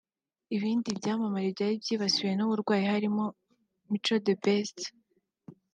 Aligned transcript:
Ibindi 0.55 0.89
byamamare 0.99 1.47
byari 1.55 1.75
byibasiwe 1.83 2.31
n’uburwayi 2.35 2.85
harimo 2.93 3.23
Mico 3.89 4.15
The 4.25 4.35
Best 4.43 4.77